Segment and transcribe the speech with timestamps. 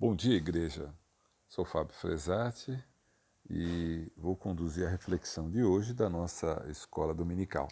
[0.00, 0.94] Bom dia, igreja.
[1.48, 2.80] Sou Fábio Fresati
[3.50, 7.66] e vou conduzir a reflexão de hoje da nossa escola dominical.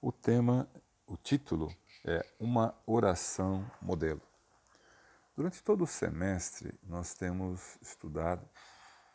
[0.00, 0.66] O tema,
[1.06, 1.70] o título
[2.06, 4.22] é Uma Oração Modelo.
[5.36, 8.48] Durante todo o semestre, nós temos estudado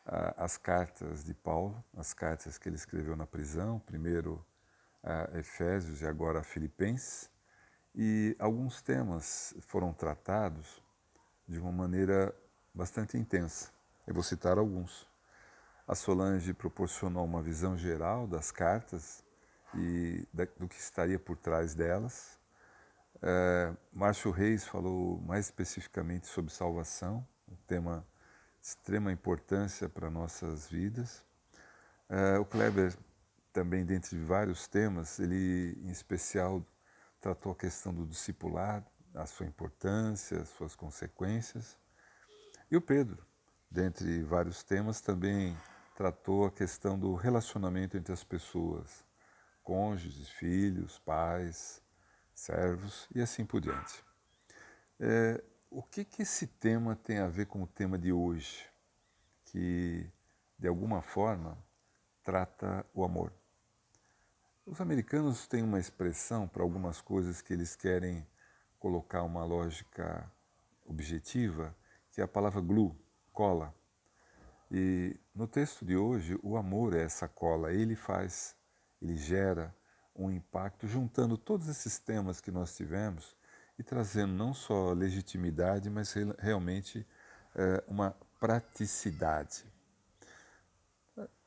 [0.06, 4.46] ah, as cartas de Paulo, as cartas que ele escreveu na prisão, primeiro
[5.02, 7.32] a Efésios e agora a Filipenses,
[7.96, 10.84] e alguns temas foram tratados
[11.48, 12.34] de uma maneira
[12.74, 13.72] bastante intensa.
[14.08, 15.08] Eu vou citar alguns.
[15.88, 19.24] A Solange proporcionou uma visão geral das cartas
[19.76, 20.28] e
[20.58, 22.40] do que estaria por trás delas.
[23.22, 28.06] É, Márcio Reis falou mais especificamente sobre salvação, um tema
[28.62, 31.24] de extrema importância para nossas vidas.
[32.10, 32.96] É, o Kleber,
[33.52, 36.66] também dentre vários temas, ele em especial
[37.22, 41.78] tratou a questão do discipulado, a sua importância, as suas consequências.
[42.72, 43.26] E o Pedro,
[43.70, 45.56] dentre vários temas, também
[45.96, 49.06] tratou a questão do relacionamento entre as pessoas,
[49.62, 51.82] cônjuges, filhos, pais,
[52.34, 54.04] servos e assim por diante.
[55.00, 58.66] É, o que, que esse tema tem a ver com o tema de hoje,
[59.46, 60.10] que
[60.58, 61.58] de alguma forma
[62.24, 63.34] trata o amor?
[64.66, 68.26] Os americanos têm uma expressão para algumas coisas que eles querem
[68.80, 70.32] colocar uma lógica
[70.86, 71.76] objetiva
[72.14, 72.96] que é a palavra glue,
[73.34, 73.74] cola.
[74.72, 78.56] E no texto de hoje, o amor é essa cola, ele faz,
[79.02, 79.76] ele gera
[80.16, 83.36] um impacto juntando todos esses temas que nós tivemos
[83.80, 87.06] e trazendo não só legitimidade, mas realmente
[87.56, 89.66] é, uma praticidade.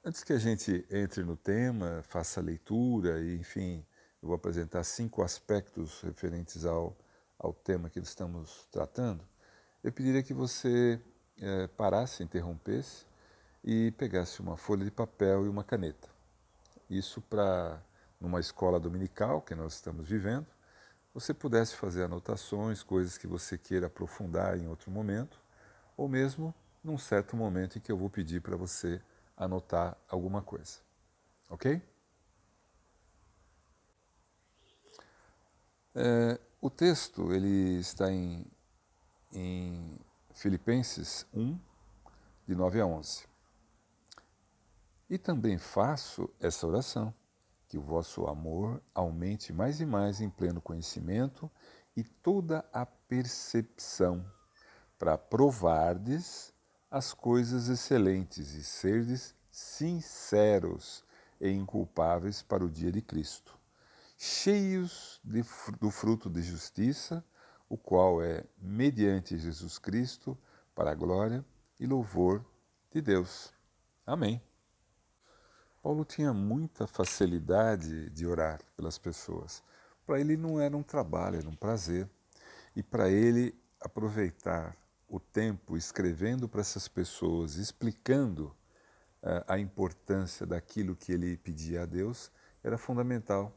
[0.04, 3.86] Antes que a gente entre no tema, faça a leitura e, enfim,
[4.20, 6.96] eu vou apresentar cinco aspectos referentes ao,
[7.38, 9.24] ao tema que estamos tratando
[9.86, 11.00] eu pediria que você
[11.40, 13.06] é, parasse, interrompesse
[13.62, 16.08] e pegasse uma folha de papel e uma caneta.
[16.90, 17.80] Isso para,
[18.20, 20.46] numa escola dominical que nós estamos vivendo,
[21.14, 25.40] você pudesse fazer anotações, coisas que você queira aprofundar em outro momento,
[25.96, 29.00] ou mesmo num certo momento em que eu vou pedir para você
[29.36, 30.80] anotar alguma coisa.
[31.48, 31.80] Ok?
[35.94, 38.44] É, o texto ele está em
[40.36, 41.58] Filipenses 1,
[42.46, 43.24] de 9 a 11.
[45.08, 47.12] E também faço essa oração,
[47.66, 51.50] que o vosso amor aumente mais e mais em pleno conhecimento
[51.96, 54.30] e toda a percepção,
[54.98, 56.52] para provardes
[56.90, 61.02] as coisas excelentes e serdes sinceros
[61.40, 63.58] e inculpáveis para o dia de Cristo,
[64.18, 65.42] cheios de,
[65.80, 67.24] do fruto de justiça,
[67.68, 70.36] o qual é mediante Jesus Cristo,
[70.74, 71.44] para a glória
[71.80, 72.44] e louvor
[72.90, 73.52] de Deus.
[74.06, 74.40] Amém.
[75.82, 79.62] Paulo tinha muita facilidade de orar pelas pessoas.
[80.04, 82.08] Para ele não era um trabalho, era um prazer.
[82.74, 84.76] E para ele aproveitar
[85.08, 88.54] o tempo escrevendo para essas pessoas, explicando
[89.22, 92.30] uh, a importância daquilo que ele pedia a Deus,
[92.62, 93.56] era fundamental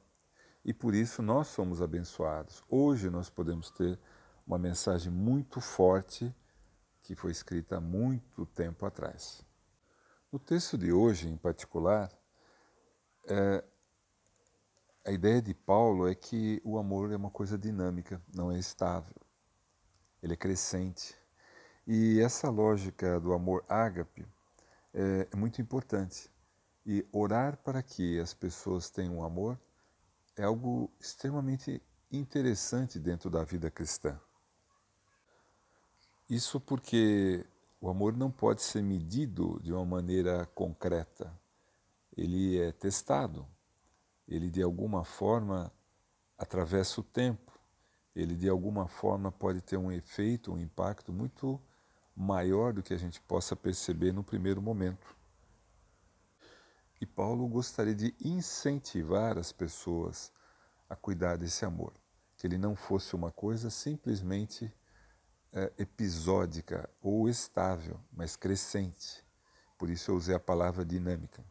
[0.69, 2.63] e por isso nós somos abençoados.
[2.69, 4.00] Hoje nós podemos ter
[4.46, 6.31] uma mensagem muito forte
[7.02, 9.44] que foi escrita há muito tempo atrás.
[10.31, 12.12] No texto de hoje, em particular,
[13.28, 13.63] é,
[15.03, 19.16] a ideia de Paulo é que o amor é uma coisa dinâmica, não é estável.
[20.22, 21.16] Ele é crescente.
[21.88, 24.24] E essa lógica do amor ágape
[24.94, 26.29] é, é muito importante.
[26.85, 29.59] E orar para que as pessoas tenham amor
[30.39, 34.17] é algo extremamente interessante dentro da vida cristã.
[36.29, 37.45] Isso porque
[37.81, 41.38] o amor não pode ser medido de uma maneira concreta.
[42.16, 43.45] Ele é testado.
[44.25, 45.73] Ele de alguma forma
[46.38, 47.59] atravessa o tempo.
[48.16, 51.59] Ele de alguma forma pode ter um efeito, um impacto muito
[52.16, 55.18] maior do que a gente possa perceber no primeiro momento.
[57.01, 60.34] E Paulo gostaria de incentivar as pessoas
[60.90, 61.93] a cuidar desse amor,
[62.35, 64.72] que ele não fosse uma coisa simplesmente
[65.53, 69.23] é, episódica ou estável, mas crescente.
[69.78, 71.41] Por isso eu usei a palavra dinâmica.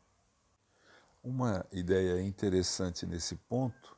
[1.24, 3.96] Uma ideia interessante nesse ponto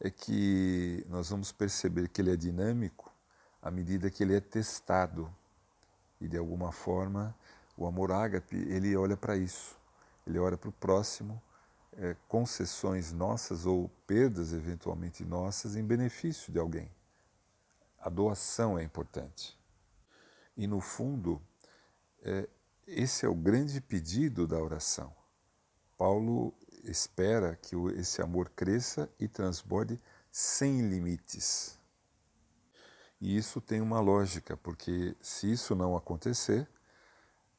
[0.00, 3.12] é que nós vamos perceber que ele é dinâmico
[3.60, 5.30] à medida que ele é testado.
[6.18, 7.36] E de alguma forma,
[7.76, 9.76] o amor ágape, ele olha para isso
[10.26, 11.40] ele olha para o próximo,
[11.92, 16.90] é, concessões nossas ou perdas eventualmente nossas em benefício de alguém.
[17.98, 19.58] A doação é importante.
[20.56, 21.40] E no fundo,
[22.22, 22.48] é,
[22.86, 25.14] esse é o grande pedido da oração.
[25.96, 30.00] Paulo espera que esse amor cresça e transborde
[30.30, 31.78] sem limites.
[33.20, 36.68] E isso tem uma lógica, porque se isso não acontecer,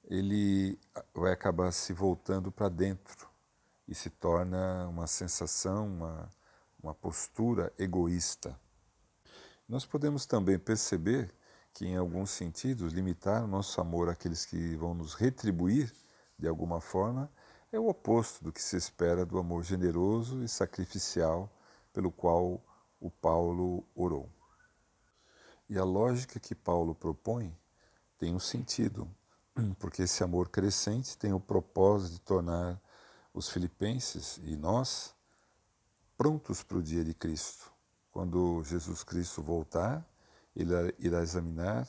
[0.07, 0.79] ele
[1.13, 3.27] vai acabar se voltando para dentro
[3.87, 6.29] e se torna uma sensação, uma,
[6.81, 8.57] uma postura egoísta.
[9.67, 11.33] Nós podemos também perceber
[11.73, 15.93] que, em alguns sentidos, limitar o nosso amor àqueles que vão nos retribuir
[16.39, 17.29] de alguma forma
[17.71, 21.51] é o oposto do que se espera do amor generoso e sacrificial
[21.91, 22.63] pelo qual
[22.99, 24.29] o Paulo orou.
[25.69, 27.53] E a lógica que Paulo propõe
[28.17, 29.07] tem um sentido,
[29.79, 32.79] porque esse amor crescente tem o propósito de tornar
[33.33, 35.15] os filipenses e nós
[36.17, 37.71] prontos para o dia de Cristo.
[38.11, 40.05] Quando Jesus Cristo voltar,
[40.55, 41.87] ele irá examinar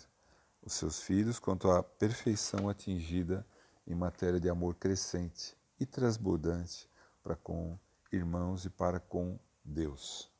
[0.63, 3.47] os seus filhos quanto à perfeição atingida
[3.87, 6.89] em matéria de amor crescente e transbordante
[7.23, 7.79] para com
[8.13, 10.31] irmãos e para com Deus.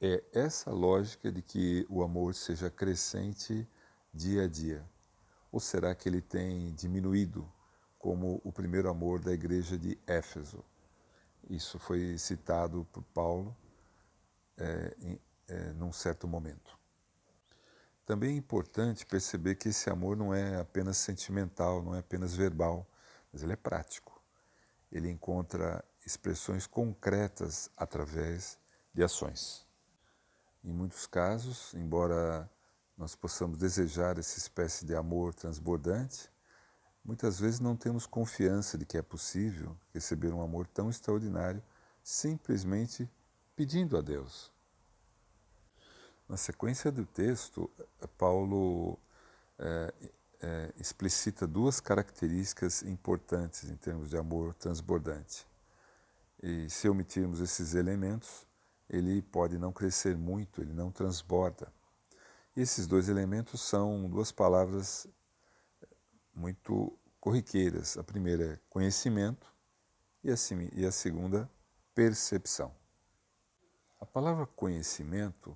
[0.00, 3.66] É essa lógica de que o amor seja crescente
[4.12, 4.95] dia a dia.
[5.50, 7.50] Ou será que ele tem diminuído,
[7.98, 10.64] como o primeiro amor da igreja de Éfeso?
[11.48, 13.56] Isso foi citado por Paulo
[14.56, 16.76] é, em é, num certo momento.
[18.04, 22.86] Também é importante perceber que esse amor não é apenas sentimental, não é apenas verbal,
[23.32, 24.22] mas ele é prático.
[24.90, 28.58] Ele encontra expressões concretas através
[28.94, 29.66] de ações.
[30.62, 32.48] Em muitos casos, embora
[32.96, 36.30] nós possamos desejar essa espécie de amor transbordante,
[37.04, 41.62] muitas vezes não temos confiança de que é possível receber um amor tão extraordinário
[42.02, 43.08] simplesmente
[43.54, 44.50] pedindo a Deus.
[46.28, 47.70] Na sequência do texto,
[48.18, 48.98] Paulo
[49.58, 49.94] é,
[50.40, 55.46] é, explicita duas características importantes em termos de amor transbordante.
[56.42, 58.46] E se omitirmos esses elementos,
[58.88, 61.72] ele pode não crescer muito, ele não transborda.
[62.56, 65.06] Esses dois elementos são duas palavras
[66.34, 67.98] muito corriqueiras.
[67.98, 69.54] A primeira é conhecimento
[70.24, 70.34] e a,
[70.72, 71.50] e a segunda,
[71.94, 72.74] percepção.
[74.00, 75.54] A palavra conhecimento,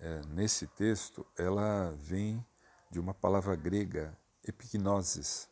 [0.00, 2.44] é, nesse texto, ela vem
[2.90, 5.48] de uma palavra grega, epignosis,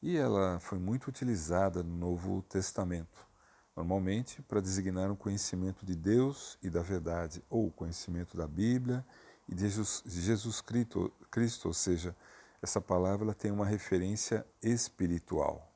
[0.00, 3.28] e ela foi muito utilizada no Novo Testamento
[3.76, 9.06] normalmente para designar um conhecimento de Deus e da verdade, ou conhecimento da Bíblia
[9.48, 12.14] e de Jesus, Jesus Cristo, Cristo, ou seja,
[12.60, 15.72] essa palavra tem uma referência espiritual.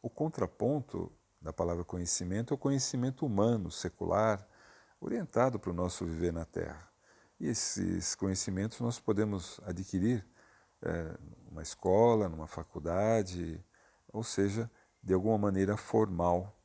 [0.00, 4.46] O contraponto da palavra conhecimento é o conhecimento humano, secular,
[5.00, 6.88] orientado para o nosso viver na Terra.
[7.38, 10.26] E esses conhecimentos nós podemos adquirir
[10.82, 11.16] é,
[11.48, 13.64] numa escola, numa faculdade,
[14.12, 14.70] ou seja,
[15.02, 16.56] de alguma maneira formal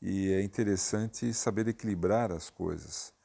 [0.00, 3.15] e é interessante saber equilibrar as coisas.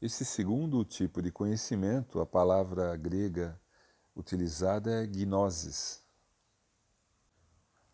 [0.00, 3.60] Esse segundo tipo de conhecimento, a palavra grega
[4.14, 6.00] utilizada é gnosis.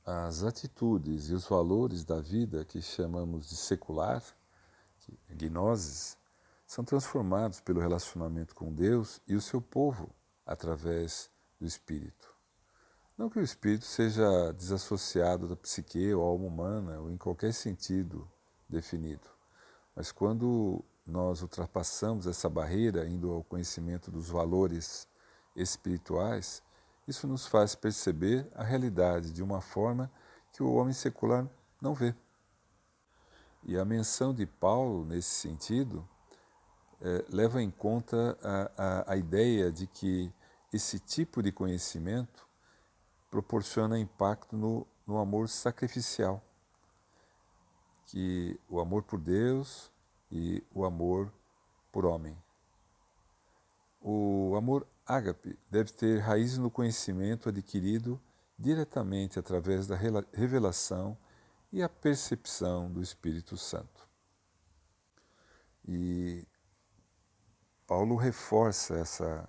[0.05, 4.23] As atitudes e os valores da vida que chamamos de secular,
[5.31, 6.19] gnosis,
[6.67, 10.15] são transformados pelo relacionamento com Deus e o seu povo
[10.45, 12.35] através do Espírito.
[13.17, 18.29] Não que o espírito seja desassociado da psique ou alma humana, ou em qualquer sentido
[18.69, 19.29] definido,
[19.95, 25.07] mas quando nós ultrapassamos essa barreira, indo ao conhecimento dos valores
[25.55, 26.63] espirituais,
[27.07, 30.11] isso nos faz perceber a realidade de uma forma
[30.53, 31.47] que o homem secular
[31.81, 32.15] não vê.
[33.63, 36.07] E a menção de Paulo nesse sentido
[37.01, 40.33] é, leva em conta a, a, a ideia de que
[40.73, 42.49] esse tipo de conhecimento
[43.31, 46.43] proporciona impacto no, no amor sacrificial,
[48.07, 49.91] que o amor por Deus
[50.35, 51.33] e o amor
[51.93, 52.37] por homem.
[54.01, 58.21] O amor ágape deve ter raiz no conhecimento adquirido
[58.59, 59.97] diretamente através da
[60.33, 61.17] revelação
[61.73, 64.09] e a percepção do Espírito Santo.
[65.87, 66.45] E
[67.87, 69.49] Paulo reforça essa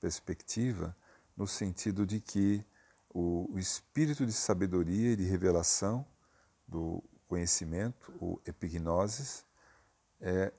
[0.00, 0.94] perspectiva
[1.34, 2.64] no sentido de que
[3.08, 6.06] o, espírito de sabedoria e de revelação
[6.68, 9.45] do conhecimento, o epignosis,
[10.20, 10.52] é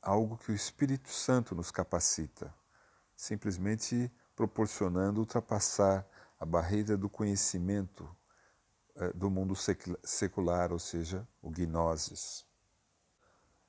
[0.00, 2.54] algo que o Espírito Santo nos capacita,
[3.16, 6.06] simplesmente proporcionando ultrapassar
[6.38, 8.08] a barreira do conhecimento
[8.96, 9.54] é, do mundo
[10.02, 12.46] secular, ou seja, o gnosis.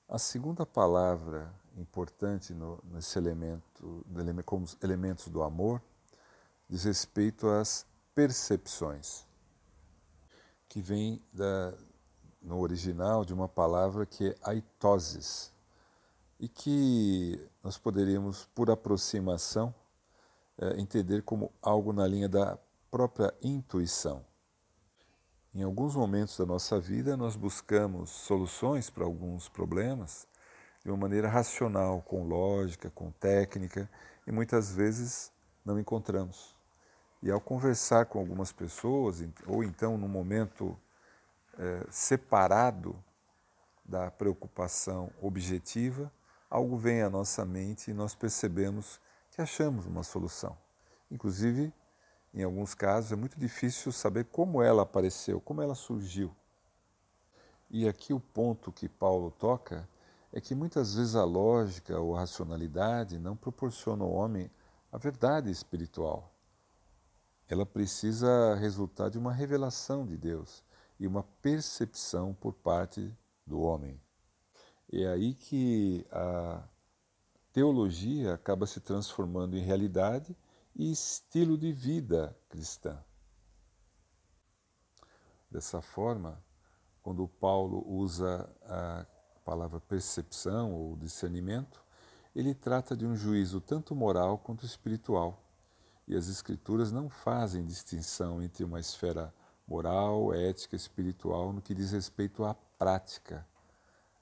[0.08, 4.06] A segunda palavra importante no, nesse elemento,
[4.46, 5.82] como elementos do amor,
[6.70, 9.26] diz respeito às percepções,
[10.68, 11.74] que vem da,
[12.42, 15.52] no original de uma palavra que é aitosis,
[16.40, 19.74] e que nós poderíamos, por aproximação,
[20.58, 22.58] é, entender como algo na linha da
[22.90, 24.26] própria intuição.
[25.54, 30.28] Em alguns momentos da nossa vida, nós buscamos soluções para alguns problemas
[30.84, 33.90] de uma maneira racional, com lógica, com técnica,
[34.26, 35.32] e muitas vezes
[35.64, 36.56] não encontramos.
[37.22, 40.76] E ao conversar com algumas pessoas, ou então num momento
[41.62, 42.96] é, separado
[43.86, 46.12] da preocupação objetiva,
[46.50, 49.00] algo vem à nossa mente e nós percebemos
[49.30, 50.58] que achamos uma solução.
[51.12, 51.72] Inclusive,
[52.34, 56.36] em alguns casos, é muito difícil saber como ela apareceu, como ela surgiu.
[57.70, 59.88] E aqui o ponto que Paulo toca
[60.34, 64.50] é que muitas vezes a lógica ou a racionalidade não proporciona ao homem
[64.92, 66.32] a verdade espiritual
[67.52, 70.64] ela precisa resultar de uma revelação de Deus
[71.02, 73.12] e uma percepção por parte
[73.44, 74.00] do homem.
[74.94, 76.64] É aí que a
[77.52, 80.38] teologia acaba se transformando em realidade
[80.76, 83.04] e estilo de vida cristã.
[85.50, 86.40] Dessa forma,
[87.02, 89.04] quando Paulo usa a
[89.44, 91.84] palavra percepção ou discernimento,
[92.36, 95.44] ele trata de um juízo tanto moral quanto espiritual
[96.08, 99.34] e as Escrituras não fazem distinção entre uma esfera
[99.72, 103.48] moral, ética, espiritual no que diz respeito à prática.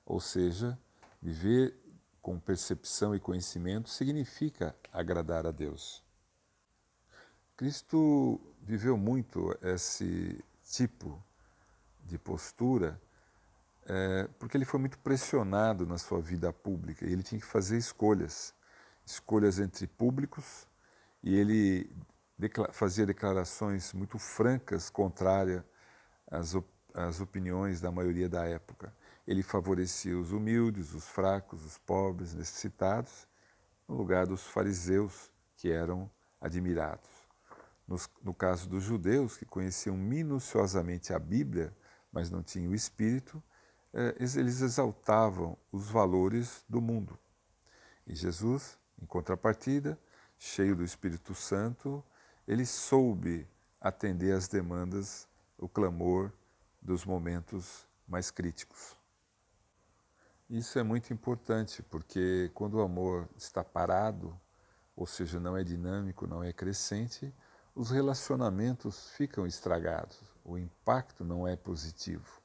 [0.06, 0.77] Ou seja,
[1.20, 1.75] viver
[2.22, 6.03] com percepção e conhecimento significa agradar a Deus.
[7.58, 11.22] Cristo viveu muito esse tipo
[12.06, 13.01] de postura
[13.88, 17.77] é, porque ele foi muito pressionado na sua vida pública e ele tinha que fazer
[17.77, 18.53] escolhas
[19.03, 20.68] escolhas entre públicos
[21.24, 21.89] e ele
[22.72, 25.63] fazia declarações muito francas, contrárias
[26.29, 28.93] às, op às opiniões da maioria da época.
[29.27, 33.27] Ele favorecia os humildes, os fracos, os pobres, necessitados,
[33.88, 36.10] no lugar dos fariseus, que eram
[36.41, 37.10] admirados.
[37.88, 41.75] Nos, no caso dos judeus, que conheciam minuciosamente a Bíblia,
[42.12, 43.41] mas não tinham o Espírito,
[43.93, 47.17] eh, eles exaltavam os valores do mundo.
[48.08, 50.00] E Jesus, em contrapartida,
[50.38, 52.03] cheio do Espírito Santo,
[52.50, 53.48] ele soube
[53.79, 56.32] atender às demandas, o clamor
[56.82, 58.98] dos momentos mais críticos.
[60.50, 64.36] Isso é muito importante, porque quando o amor está parado,
[64.96, 67.32] ou seja, não é dinâmico, não é crescente,
[67.75, 72.41] os relacionamentos ficam estragados, o impacto não é positivo.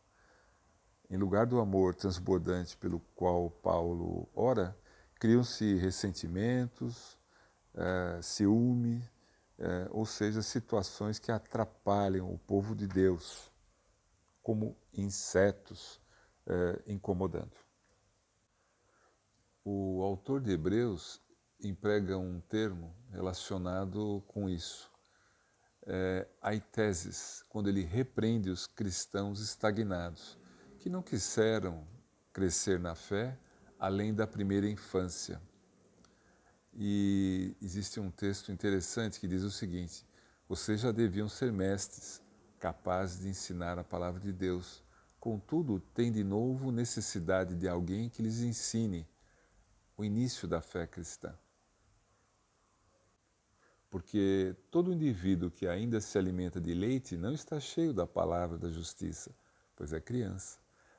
[1.08, 4.76] Em lugar do amor transbordante pelo qual Paulo ora,
[5.18, 7.18] criam-se ressentimentos,
[7.75, 9.02] é, ciúme,
[9.58, 13.50] é, ou seja, situações que atrapalham o povo de Deus,
[14.42, 16.00] como insetos
[16.46, 17.52] é, incomodando.
[19.64, 21.23] O autor de Hebreus
[21.61, 24.90] emprega um termo relacionado com isso,
[25.87, 30.38] é, aiteses, quando ele repreende os cristãos estagnados,
[30.78, 31.87] que não quiseram
[32.32, 33.38] crescer na fé
[33.78, 35.40] além da primeira infância.
[36.76, 40.04] E existe um texto interessante que diz o seguinte:
[40.49, 42.21] vocês já deviam ser mestres,
[42.59, 44.83] capazes de ensinar a palavra de Deus.
[45.21, 49.07] Contudo, têm de novo necessidade de alguém que lhes ensine
[49.97, 51.35] o início da fé cristã.
[53.88, 58.69] Porque todo indivíduo que ainda se alimenta de leite não está cheio da palavra da
[58.69, 59.33] justiça,
[59.76, 60.59] pois é criança.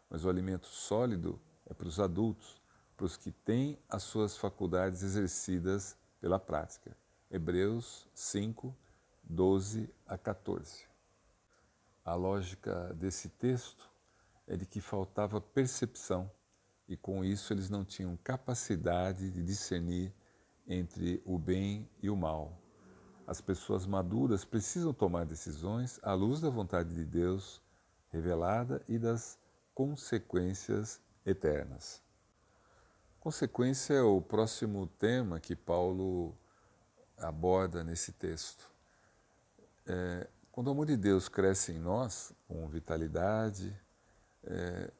[0.09, 2.61] Mas o alimento sólido é para os adultos,
[2.95, 6.95] para os que têm as suas faculdades exercidas pela prática.
[7.29, 8.75] Hebreus 5,
[9.23, 10.85] 12 a 14.
[12.03, 13.89] A lógica desse texto
[14.47, 16.29] é de que faltava percepção
[16.87, 20.13] e com isso eles não tinham capacidade de discernir
[20.67, 22.61] entre o bem e o mal.
[23.27, 27.59] As pessoas maduras precisam tomar decisões à luz da vontade de Deus
[28.09, 29.39] revelada e das
[29.73, 32.04] consequências eternas.
[33.25, 36.37] Consequência é o próximo tema que Paulo
[37.17, 38.69] aborda nesse texto.
[39.87, 43.75] É, quando o amor de Deus cresce em nós, com vitalidade,
[44.43, 44.91] é,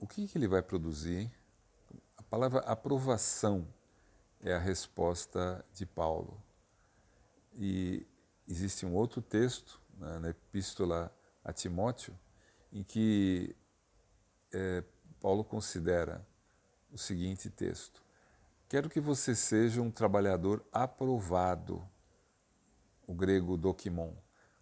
[0.00, 1.30] o que, que ele vai produzir?
[2.16, 3.72] A palavra aprovação
[4.40, 6.42] é a resposta de Paulo.
[7.52, 8.04] E
[8.48, 12.18] existe um outro texto né, na Epístola a Timóteo
[12.72, 13.54] em que
[14.52, 14.82] é,
[15.20, 16.26] Paulo considera
[16.94, 18.00] o seguinte texto:
[18.68, 21.86] Quero que você seja um trabalhador aprovado,
[23.06, 24.14] o grego dokimon.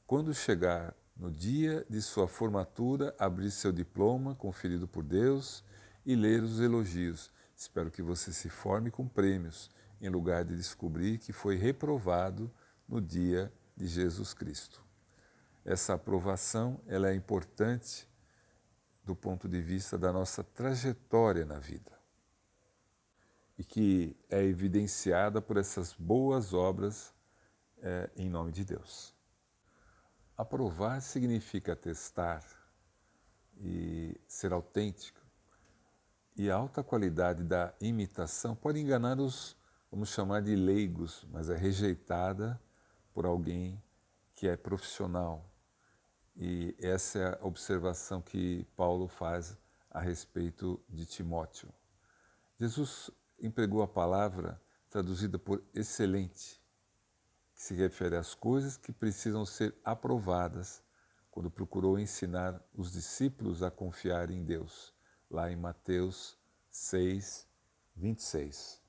[0.06, 5.62] Quando chegar no dia de sua formatura, abrir seu diploma conferido por Deus
[6.04, 7.30] e ler os elogios.
[7.54, 9.70] Espero que você se forme com prêmios,
[10.00, 12.52] em lugar de descobrir que foi reprovado
[12.88, 14.82] no dia de Jesus Cristo.
[15.64, 18.08] Essa aprovação ela é importante
[19.04, 21.91] do ponto de vista da nossa trajetória na vida
[23.58, 27.14] e que é evidenciada por essas boas obras
[27.82, 29.14] é, em nome de Deus.
[30.36, 32.42] Aprovar significa testar
[33.56, 35.20] e ser autêntico.
[36.34, 39.56] E a alta qualidade da imitação pode enganar os,
[39.90, 42.60] vamos chamar de leigos, mas é rejeitada
[43.12, 43.82] por alguém
[44.34, 45.48] que é profissional.
[46.34, 49.58] E essa é a observação que Paulo faz
[49.90, 51.68] a respeito de Timóteo.
[52.58, 53.10] Jesus
[53.42, 56.62] empregou a palavra traduzida por excelente
[57.54, 60.82] que se refere às coisas que precisam ser aprovadas,
[61.30, 64.94] quando procurou ensinar os discípulos a confiar em Deus,
[65.30, 66.38] lá em Mateus
[66.70, 67.48] 6,
[67.96, 68.80] 26.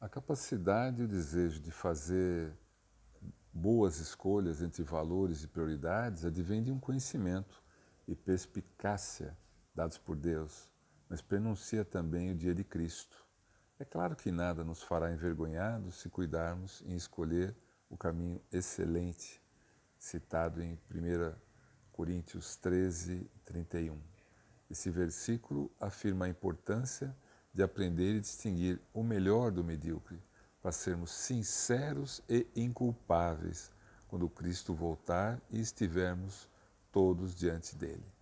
[0.00, 2.56] A capacidade e o desejo de fazer
[3.52, 7.62] boas escolhas entre valores e prioridades advém de um conhecimento
[8.06, 9.36] e perspicácia
[9.74, 10.68] dados por Deus,
[11.08, 13.23] mas prenuncia também o dia de Cristo
[13.78, 17.54] é claro que nada nos fará envergonhados se cuidarmos em escolher
[17.90, 19.42] o caminho excelente,
[19.98, 21.34] citado em 1
[21.92, 24.00] Coríntios 13, 31.
[24.70, 27.14] Esse versículo afirma a importância
[27.52, 30.22] de aprender e distinguir o melhor do medíocre,
[30.62, 33.70] para sermos sinceros e inculpáveis
[34.08, 36.48] quando Cristo voltar e estivermos
[36.90, 38.13] todos diante dele.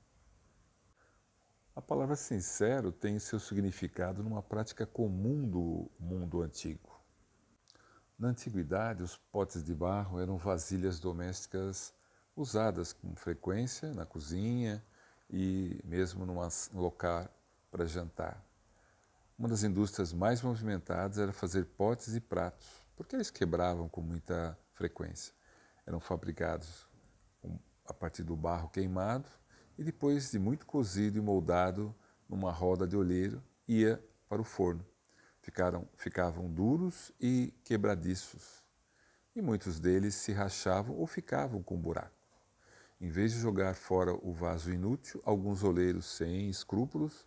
[1.75, 7.01] A palavra sincero tem seu significado numa prática comum do mundo antigo.
[8.19, 11.95] Na antiguidade, os potes de barro eram vasilhas domésticas
[12.37, 14.85] usadas com frequência na cozinha
[15.31, 16.39] e mesmo num
[16.75, 17.27] local
[17.71, 18.45] para jantar.
[19.39, 24.59] Uma das indústrias mais movimentadas era fazer potes e pratos, porque eles quebravam com muita
[24.75, 25.33] frequência.
[25.87, 26.87] Eram fabricados
[27.87, 29.42] a partir do barro queimado
[29.79, 31.95] e depois de muito cozido e moldado
[32.29, 34.85] numa roda de olheiro, ia para o forno.
[35.41, 38.63] Ficaram, ficavam duros e quebradiços,
[39.35, 42.23] e muitos deles se rachavam ou ficavam com buraco.
[43.01, 47.27] Em vez de jogar fora o vaso inútil, alguns oleiros sem escrúpulos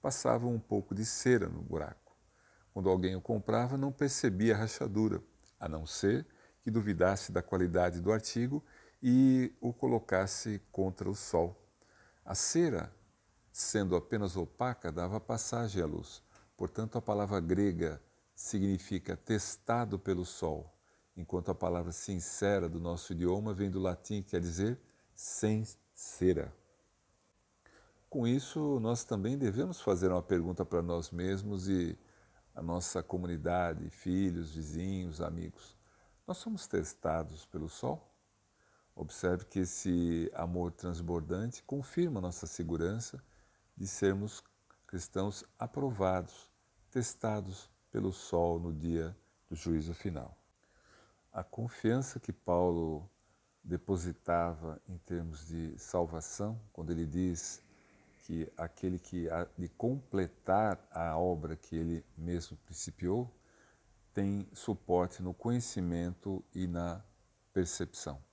[0.00, 2.16] passavam um pouco de cera no buraco.
[2.72, 5.20] Quando alguém o comprava, não percebia a rachadura,
[5.58, 6.24] a não ser
[6.62, 8.64] que duvidasse da qualidade do artigo
[9.02, 11.67] e o colocasse contra o sol.
[12.28, 12.94] A cera,
[13.50, 16.22] sendo apenas opaca, dava passagem à luz.
[16.58, 18.02] Portanto, a palavra grega
[18.34, 20.70] significa testado pelo sol,
[21.16, 24.78] enquanto a palavra sincera do nosso idioma vem do latim que quer dizer
[25.14, 25.64] sem
[25.94, 26.52] cera.
[28.10, 31.98] Com isso, nós também devemos fazer uma pergunta para nós mesmos e
[32.54, 35.74] a nossa comunidade, filhos, vizinhos, amigos.
[36.26, 38.06] Nós somos testados pelo sol?
[38.98, 43.22] Observe que esse amor transbordante confirma nossa segurança
[43.76, 44.42] de sermos
[44.88, 46.50] cristãos aprovados,
[46.90, 49.16] testados pelo sol no dia
[49.48, 50.36] do juízo final.
[51.32, 53.08] A confiança que Paulo
[53.62, 57.62] depositava em termos de salvação, quando ele diz
[58.24, 63.32] que aquele que há de completar a obra que ele mesmo principiou,
[64.12, 67.00] tem suporte no conhecimento e na
[67.52, 68.26] percepção.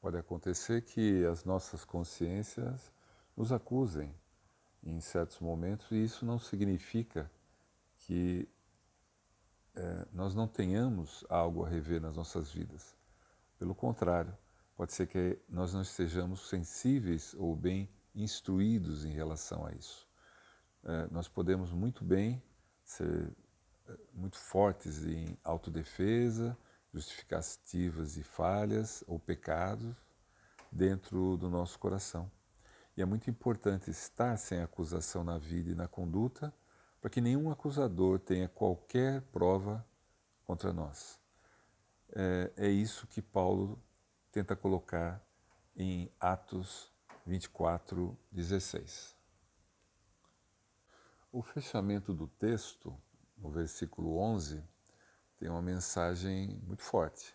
[0.00, 2.90] Pode acontecer que as nossas consciências
[3.36, 4.14] nos acusem
[4.82, 7.30] em certos momentos, e isso não significa
[7.98, 8.48] que
[9.74, 12.96] é, nós não tenhamos algo a rever nas nossas vidas.
[13.58, 14.36] Pelo contrário,
[14.74, 20.08] pode ser que nós não estejamos sensíveis ou bem instruídos em relação a isso.
[20.82, 22.42] É, nós podemos muito bem
[22.82, 23.30] ser
[23.86, 26.56] é, muito fortes em autodefesa,
[26.92, 29.94] justificativas de falhas ou pecados
[30.70, 32.30] dentro do nosso coração.
[32.96, 36.52] E é muito importante estar sem acusação na vida e na conduta,
[37.00, 39.84] para que nenhum acusador tenha qualquer prova
[40.44, 41.18] contra nós.
[42.12, 43.80] É, é isso que Paulo
[44.30, 45.24] tenta colocar
[45.76, 46.92] em Atos
[47.24, 49.16] 24, 16.
[51.32, 52.94] O fechamento do texto,
[53.38, 54.62] no versículo 11,
[55.40, 57.34] tem uma mensagem muito forte.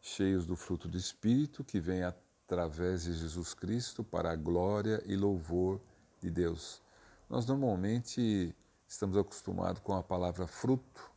[0.00, 5.14] Cheios do fruto do Espírito que vem através de Jesus Cristo para a glória e
[5.14, 5.80] louvor
[6.20, 6.82] de Deus.
[7.30, 8.52] Nós normalmente
[8.88, 11.12] estamos acostumados com a palavra fruto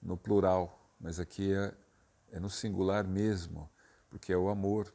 [0.00, 1.74] no plural, mas aqui é,
[2.32, 3.68] é no singular mesmo,
[4.08, 4.90] porque é o amor.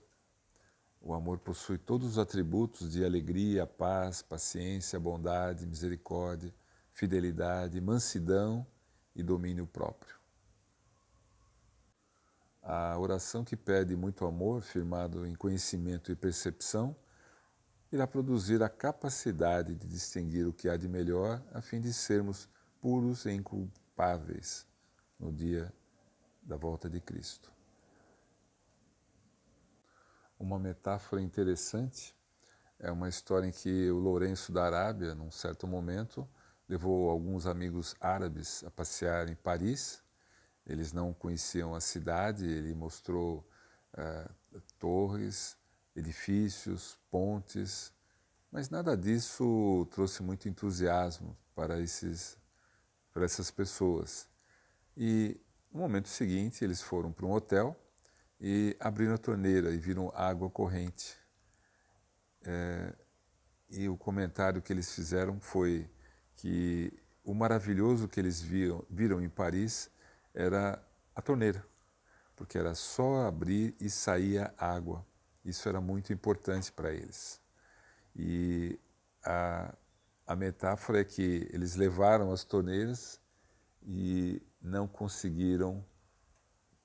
[1.00, 6.52] O amor possui todos os atributos de alegria, paz, paciência, bondade, misericórdia,
[6.92, 8.66] fidelidade, mansidão
[9.16, 10.23] e domínio próprio.
[12.64, 16.96] A oração que pede muito amor, firmado em conhecimento e percepção,
[17.92, 22.48] irá produzir a capacidade de distinguir o que há de melhor, a fim de sermos
[22.80, 24.66] puros e inculpáveis
[25.20, 25.74] no dia
[26.42, 27.52] da volta de Cristo.
[30.40, 32.16] Uma metáfora interessante
[32.78, 36.28] é uma história em que o Lourenço da Arábia, num certo momento,
[36.68, 40.03] levou alguns amigos árabes a passear em Paris.
[40.66, 43.48] Eles não conheciam a cidade, ele mostrou
[43.94, 45.58] uh, torres,
[45.96, 47.94] edifícios, pontes,
[48.52, 52.38] mas nada disso trouxe muito entusiasmo para, esses,
[53.12, 54.28] para essas pessoas.
[54.96, 55.40] E
[55.72, 57.76] no momento seguinte, eles foram para um hotel
[58.40, 61.18] e abriram a torneira e viram água corrente.
[62.46, 62.94] É,
[63.70, 65.90] e o comentário que eles fizeram foi
[66.36, 69.90] que o maravilhoso que eles viam, viram em Paris
[70.34, 70.84] era
[71.16, 71.66] a torneira,
[72.36, 75.06] porque era só abrir e saía água.
[75.46, 77.42] Isso era muito importante para eles.
[78.16, 78.80] E
[79.24, 79.76] a,
[80.26, 83.20] a metáfora é que eles levaram as torneiras
[83.82, 85.86] e não conseguiram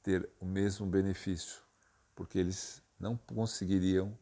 [0.03, 1.63] ter o mesmo benefício,
[2.15, 4.19] porque eles não conseguiriam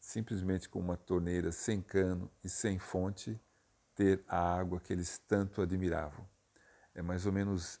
[0.00, 3.40] simplesmente com uma torneira sem cano e sem fonte
[3.94, 6.26] ter a água que eles tanto admiravam.
[6.94, 7.80] É mais ou menos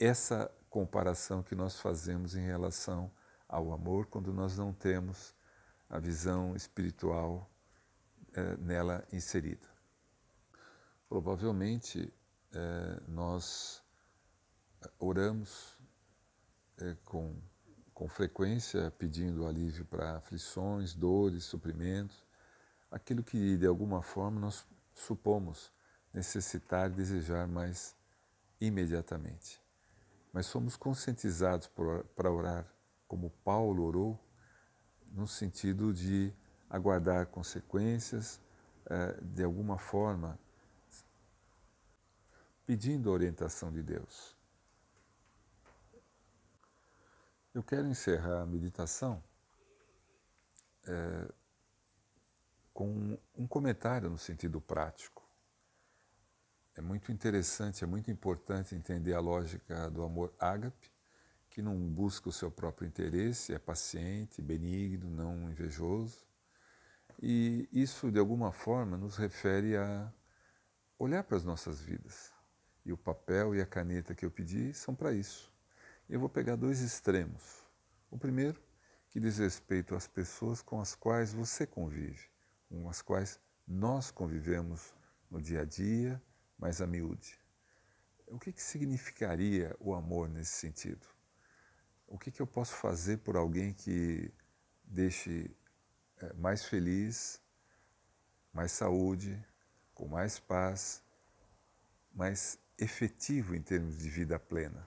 [0.00, 3.12] essa comparação que nós fazemos em relação
[3.46, 5.34] ao amor quando nós não temos
[5.90, 7.50] a visão espiritual
[8.32, 9.68] é, nela inserida.
[11.06, 12.10] Provavelmente
[12.52, 13.82] é, nós
[14.98, 15.76] oramos
[16.78, 17.36] é, com,
[17.92, 22.24] com frequência pedindo alívio para aflições, dores, suprimentos,
[22.90, 25.70] aquilo que de alguma forma nós supomos
[26.14, 27.94] necessitar desejar mais
[28.58, 29.60] imediatamente.
[30.32, 31.68] Mas somos conscientizados
[32.14, 32.66] para orar
[33.08, 34.18] como Paulo orou,
[35.12, 36.32] no sentido de
[36.68, 38.40] aguardar consequências,
[38.86, 40.38] eh, de alguma forma,
[42.64, 44.36] pedindo a orientação de Deus.
[47.52, 49.20] Eu quero encerrar a meditação
[50.86, 51.32] é,
[52.72, 55.19] com um comentário no sentido prático.
[56.76, 60.90] É muito interessante, é muito importante entender a lógica do amor ágape,
[61.50, 66.24] que não busca o seu próprio interesse, é paciente, benigno, não invejoso.
[67.20, 70.12] E isso, de alguma forma, nos refere a
[70.98, 72.32] olhar para as nossas vidas.
[72.84, 75.52] E o papel e a caneta que eu pedi são para isso.
[76.08, 77.64] Eu vou pegar dois extremos.
[78.10, 78.62] O primeiro,
[79.10, 82.30] que diz respeito às pessoas com as quais você convive,
[82.68, 84.94] com as quais nós convivemos
[85.30, 86.22] no dia a dia,
[86.60, 87.40] mais a miúde.
[88.26, 91.06] O que, que significaria o amor nesse sentido?
[92.06, 94.30] O que, que eu posso fazer por alguém que
[94.84, 95.50] deixe
[96.18, 97.40] é, mais feliz,
[98.52, 99.42] mais saúde,
[99.94, 101.02] com mais paz,
[102.12, 104.86] mais efetivo em termos de vida plena?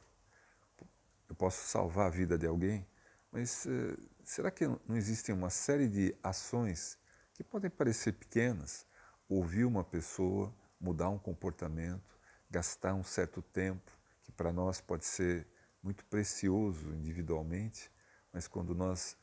[1.27, 2.87] Eu posso salvar a vida de alguém,
[3.31, 6.99] mas uh, será que não existem uma série de ações
[7.33, 8.85] que podem parecer pequenas?
[9.27, 10.53] Ouvir uma pessoa,
[10.83, 12.19] mudar um comportamento,
[12.51, 13.89] gastar um certo tempo,
[14.21, 15.47] que para nós pode ser
[15.81, 17.89] muito precioso individualmente,
[18.33, 19.17] mas quando nós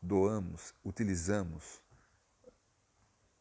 [0.00, 1.82] doamos, utilizamos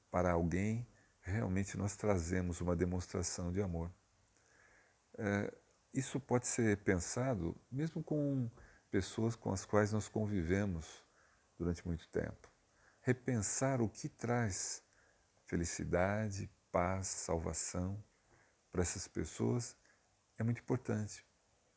[0.09, 0.87] para alguém,
[1.21, 3.91] realmente nós trazemos uma demonstração de amor.
[5.17, 5.53] É,
[5.93, 8.49] isso pode ser pensado mesmo com
[8.89, 11.05] pessoas com as quais nós convivemos
[11.57, 12.51] durante muito tempo.
[13.01, 14.83] Repensar o que traz
[15.45, 18.01] felicidade, paz, salvação
[18.71, 19.75] para essas pessoas
[20.37, 21.25] é muito importante,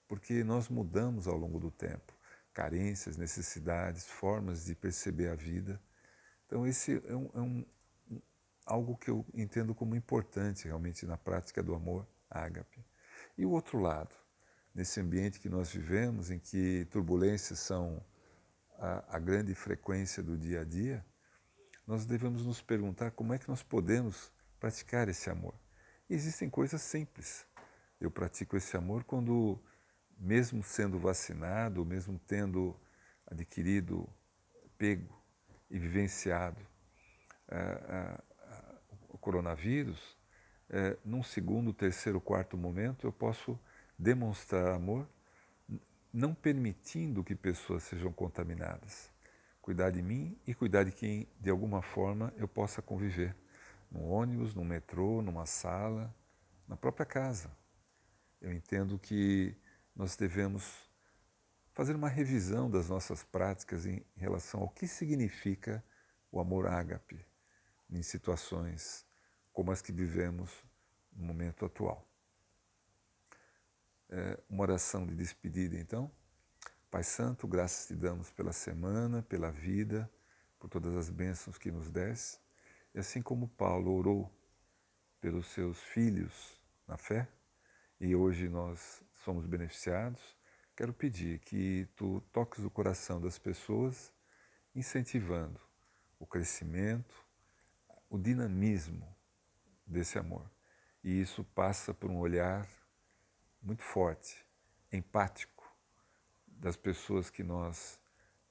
[0.08, 2.14] porque nós mudamos ao longo do tempo
[2.54, 5.80] carências, necessidades, formas de perceber a vida.
[6.46, 7.64] Então, esse é, um, é um,
[8.64, 12.84] algo que eu entendo como importante realmente na prática do amor ágape.
[13.36, 14.14] E o outro lado,
[14.72, 18.00] nesse ambiente que nós vivemos, em que turbulências são
[18.78, 21.04] a, a grande frequência do dia a dia,
[21.86, 24.32] nós devemos nos perguntar como é que nós podemos
[24.64, 25.52] praticar esse amor.
[26.08, 27.46] E existem coisas simples.
[28.00, 29.62] Eu pratico esse amor quando,
[30.18, 32.74] mesmo sendo vacinado, mesmo tendo
[33.26, 34.08] adquirido,
[34.78, 35.22] pego
[35.70, 36.58] e vivenciado
[37.50, 38.78] uh, uh,
[39.10, 40.16] o coronavírus,
[40.70, 43.60] é, num segundo, terceiro, quarto momento, eu posso
[43.98, 45.06] demonstrar amor,
[46.10, 49.12] não permitindo que pessoas sejam contaminadas.
[49.60, 53.36] Cuidar de mim e cuidar de quem, de alguma forma, eu possa conviver.
[53.94, 56.12] No ônibus, no metrô, numa sala,
[56.66, 57.56] na própria casa.
[58.40, 59.56] Eu entendo que
[59.94, 60.90] nós devemos
[61.72, 65.82] fazer uma revisão das nossas práticas em relação ao que significa
[66.32, 67.24] o amor ágape
[67.88, 69.06] em situações
[69.52, 70.50] como as que vivemos
[71.12, 72.04] no momento atual.
[74.10, 76.10] É uma oração de despedida, então.
[76.90, 80.10] Pai Santo, graças te damos pela semana, pela vida,
[80.58, 82.43] por todas as bênçãos que nos deste.
[82.94, 84.30] E assim como Paulo orou
[85.20, 87.28] pelos seus filhos na fé,
[88.00, 90.36] e hoje nós somos beneficiados,
[90.76, 94.12] quero pedir que tu toques o coração das pessoas,
[94.74, 95.60] incentivando
[96.20, 97.14] o crescimento,
[98.08, 99.12] o dinamismo
[99.84, 100.48] desse amor.
[101.02, 102.68] E isso passa por um olhar
[103.60, 104.46] muito forte,
[104.92, 105.64] empático,
[106.46, 107.98] das pessoas que nós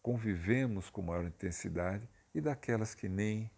[0.01, 3.49] convivemos com maior intensidade e daquelas que nem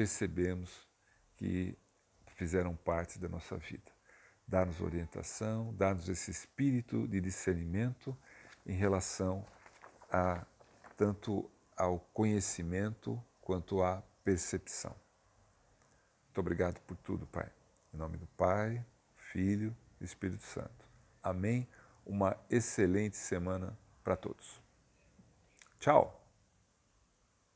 [0.00, 0.88] percebemos
[1.36, 1.76] que
[2.28, 3.92] fizeram parte da nossa vida
[4.48, 8.16] dar-nos orientação, dar-nos esse espírito de discernimento
[8.64, 9.46] em relação
[10.10, 10.46] a
[10.96, 14.96] tanto ao conhecimento quanto à percepção.
[16.24, 17.52] Muito obrigado por tudo, Pai.
[17.92, 18.82] Em nome do Pai,
[19.18, 20.88] Filho e Espírito Santo.
[21.22, 21.68] Amém.
[22.06, 24.62] Uma excelente semana para todos.
[25.78, 26.19] Tchau.